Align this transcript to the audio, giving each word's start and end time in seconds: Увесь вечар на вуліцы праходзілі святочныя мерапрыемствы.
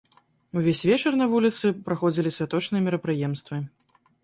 Увесь 0.61 0.79
вечар 0.89 1.13
на 1.21 1.27
вуліцы 1.33 1.67
праходзілі 1.91 2.33
святочныя 2.39 2.81
мерапрыемствы. 2.89 3.63